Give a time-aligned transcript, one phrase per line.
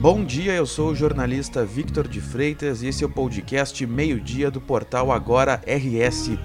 [0.00, 4.50] Bom dia, eu sou o jornalista Victor de Freitas e esse é o podcast Meio-Dia
[4.50, 6.38] do portal Agora RS.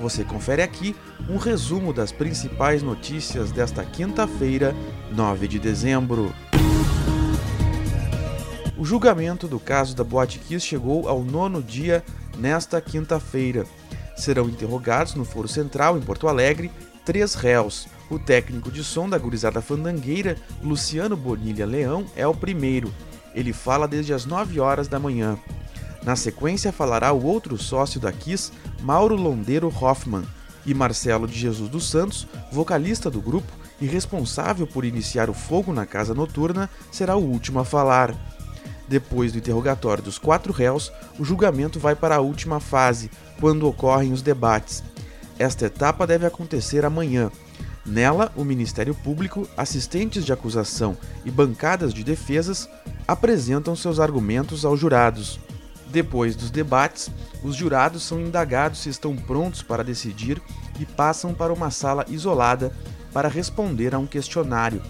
[0.00, 0.96] Você confere aqui
[1.28, 4.74] um resumo das principais notícias desta quinta-feira,
[5.12, 6.34] 9 de dezembro.
[8.74, 12.02] O julgamento do caso da Boate Kiss chegou ao nono dia
[12.38, 13.66] nesta quinta-feira.
[14.16, 16.72] Serão interrogados no Foro Central, em Porto Alegre,
[17.04, 17.86] três réus.
[18.14, 22.94] O técnico de som da gurizada fandangueira, Luciano Bonilha Leão, é o primeiro.
[23.34, 25.36] Ele fala desde as 9 horas da manhã.
[26.04, 30.22] Na sequência, falará o outro sócio da Kiss, Mauro Londeiro Hoffman,
[30.64, 33.50] e Marcelo de Jesus dos Santos, vocalista do grupo
[33.80, 38.14] e responsável por iniciar o fogo na casa noturna, será o último a falar.
[38.86, 43.10] Depois do interrogatório dos quatro réus, o julgamento vai para a última fase,
[43.40, 44.84] quando ocorrem os debates.
[45.36, 47.28] Esta etapa deve acontecer amanhã.
[47.84, 52.68] Nela, o Ministério Público, assistentes de acusação e bancadas de defesas
[53.06, 55.38] apresentam seus argumentos aos jurados.
[55.88, 57.10] Depois dos debates,
[57.42, 60.40] os jurados são indagados se estão prontos para decidir
[60.80, 62.72] e passam para uma sala isolada
[63.12, 64.82] para responder a um questionário.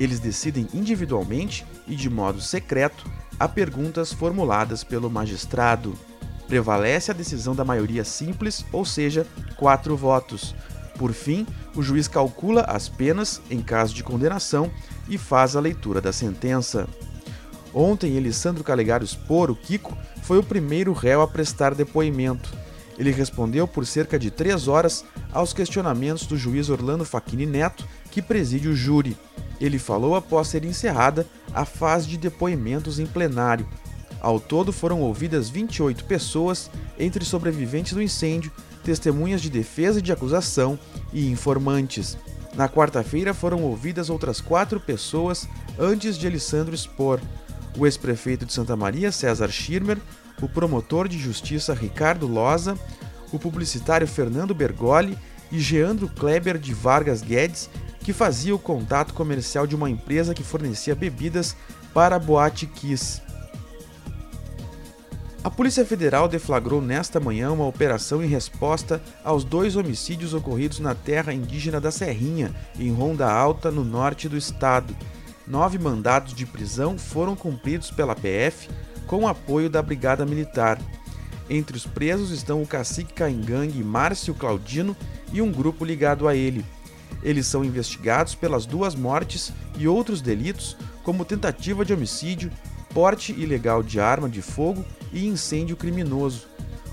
[0.00, 5.96] Eles decidem individualmente e de modo secreto a perguntas formuladas pelo magistrado.
[6.48, 10.54] Prevalece a decisão da maioria simples, ou seja, quatro votos.
[10.98, 14.70] Por fim, o juiz calcula as penas em caso de condenação
[15.08, 16.86] e faz a leitura da sentença.
[17.72, 22.54] Ontem, Elisandro Calegaro Spor, o Kiko, foi o primeiro réu a prestar depoimento.
[22.96, 28.22] Ele respondeu por cerca de três horas aos questionamentos do juiz Orlando Facchini Neto, que
[28.22, 29.16] preside o júri.
[29.60, 33.66] Ele falou após ser encerrada a fase de depoimentos em plenário.
[34.20, 38.52] Ao todo foram ouvidas 28 pessoas, entre sobreviventes do incêndio,
[38.84, 40.78] testemunhas de defesa e de acusação
[41.12, 42.16] e informantes.
[42.54, 47.20] Na quarta-feira foram ouvidas outras quatro pessoas antes de Alessandro expor:
[47.76, 49.98] o ex-prefeito de Santa Maria, César Schirmer,
[50.40, 52.78] o promotor de justiça Ricardo Loza,
[53.32, 55.18] o publicitário Fernando Bergoli
[55.50, 57.68] e Geandro Kleber de Vargas Guedes,
[58.00, 61.56] que fazia o contato comercial de uma empresa que fornecia bebidas
[61.92, 63.22] para a Boate Kiss.
[65.44, 70.94] A Polícia Federal deflagrou nesta manhã uma operação em resposta aos dois homicídios ocorridos na
[70.94, 74.96] terra indígena da Serrinha, em Ronda Alta, no norte do estado.
[75.46, 78.70] Nove mandados de prisão foram cumpridos pela PF
[79.06, 80.80] com apoio da Brigada Militar.
[81.50, 84.96] Entre os presos estão o cacique Caingangue Márcio Claudino
[85.30, 86.64] e um grupo ligado a ele.
[87.22, 92.50] Eles são investigados pelas duas mortes e outros delitos, como tentativa de homicídio,
[92.94, 94.82] porte ilegal de arma de fogo
[95.14, 96.46] e incêndio criminoso.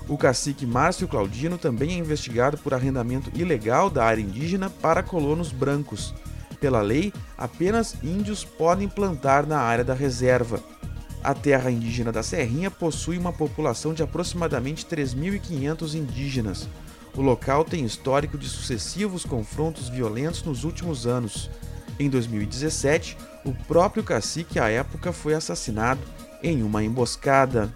[0.08, 5.52] O cacique Márcio Claudino também é investigado por arrendamento ilegal da área indígena para colonos
[5.52, 6.14] brancos.
[6.60, 10.62] Pela lei, apenas índios podem plantar na área da reserva.
[11.22, 16.68] A terra indígena da Serrinha possui uma população de aproximadamente 3.500 indígenas.
[17.14, 21.50] O local tem histórico de sucessivos confrontos violentos nos últimos anos.
[21.98, 26.00] Em 2017, o próprio cacique à época foi assassinado
[26.42, 27.72] em uma emboscada.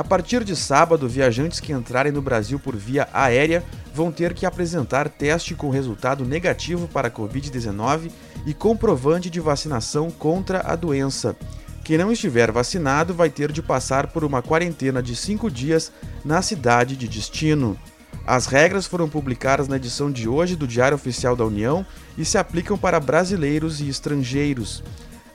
[0.00, 3.62] A partir de sábado, viajantes que entrarem no Brasil por via aérea
[3.94, 8.10] vão ter que apresentar teste com resultado negativo para a Covid-19
[8.46, 11.36] e comprovante de vacinação contra a doença.
[11.84, 15.92] Quem não estiver vacinado vai ter de passar por uma quarentena de cinco dias
[16.24, 17.78] na cidade de destino.
[18.26, 21.84] As regras foram publicadas na edição de hoje do Diário Oficial da União
[22.16, 24.82] e se aplicam para brasileiros e estrangeiros.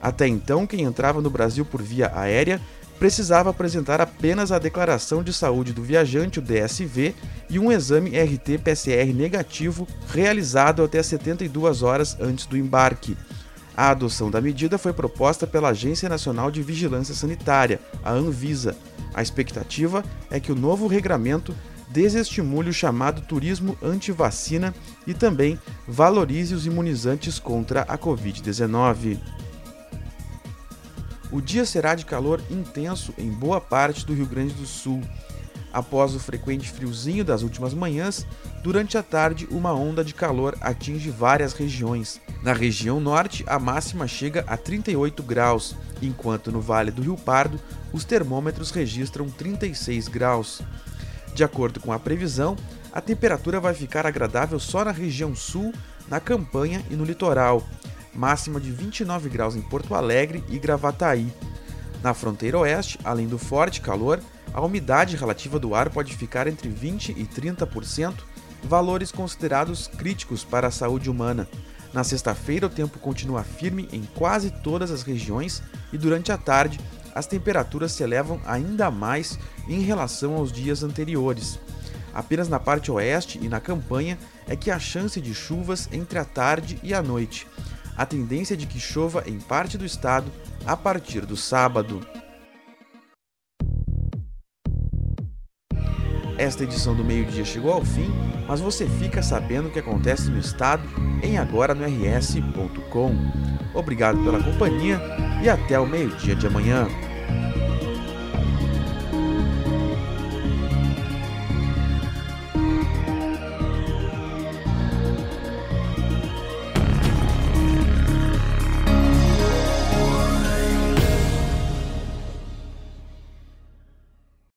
[0.01, 2.59] Até então, quem entrava no Brasil por via aérea
[3.00, 7.13] precisava apresentar apenas a declaração de saúde do viajante, o DSV,
[7.50, 13.17] e um exame RT-PCR negativo realizado até 72 horas antes do embarque.
[13.78, 18.75] A adoção da medida foi proposta pela Agência Nacional de Vigilância Sanitária, a Anvisa.
[19.13, 21.53] A expectativa é que o novo regramento
[21.89, 24.73] desestimule o chamado turismo anti-vacina
[25.05, 29.17] e também valorize os imunizantes contra a Covid-19.
[31.35, 35.02] O dia será de calor intenso em boa parte do Rio Grande do Sul.
[35.73, 38.26] Após o frequente friozinho das últimas manhãs,
[38.64, 42.22] durante a tarde uma onda de calor atinge várias regiões.
[42.41, 47.59] Na região norte, a máxima chega a 38 graus, enquanto no Vale do Rio Pardo
[47.91, 50.61] os termômetros registram 36 graus.
[51.34, 52.55] De acordo com a previsão,
[52.93, 55.73] a temperatura vai ficar agradável só na região sul,
[56.08, 57.61] na campanha e no litoral
[58.16, 61.32] máxima de 29 graus em Porto Alegre e Gravataí.
[62.02, 64.22] Na fronteira oeste, além do forte calor,
[64.53, 68.14] a umidade relativa do ar pode ficar entre 20 e 30%,
[68.64, 71.47] valores considerados críticos para a saúde humana.
[71.94, 75.64] Na sexta-feira, o tempo continua firme em quase todas as regiões
[75.94, 76.79] e durante a tarde
[77.14, 81.58] as temperaturas se elevam ainda mais em relação aos dias anteriores.
[82.14, 84.17] Apenas na parte oeste e na campanha
[84.47, 87.47] é que há chance de chuvas entre a tarde e a noite.
[87.97, 90.31] A tendência é de que chova em parte do estado
[90.65, 92.05] a partir do sábado.
[96.37, 98.11] Esta edição do meio-dia chegou ao fim,
[98.45, 100.83] mas você fica sabendo o que acontece no estado
[101.23, 103.15] em agora no rs.com.
[103.73, 104.99] Obrigado pela companhia
[105.41, 106.87] e até o meio-dia de amanhã.